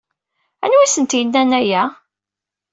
Anwa 0.63 0.77
ay 0.79 0.85
asent-yennan 0.85 1.51
aya? 1.59 1.83